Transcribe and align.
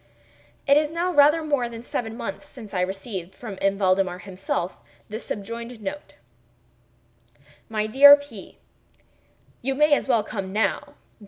It 0.65 0.77
is 0.77 0.89
now 0.91 1.13
rather 1.13 1.43
more 1.43 1.69
than 1.69 1.83
seven 1.83 2.17
months 2.17 2.47
since 2.49 2.73
I 2.73 2.81
received, 2.81 3.35
from 3.35 3.59
M. 3.61 3.77
Valdemar 3.77 4.17
himself, 4.17 4.75
the 5.09 5.19
subjoined 5.19 5.79
note: 5.79 6.15
MY 7.69 7.85
DEAR 7.85 8.15
P——, 8.15 8.57
You 9.61 9.75
may 9.75 9.93
as 9.93 10.07
well 10.07 10.23
come 10.23 10.51
now. 10.51 10.95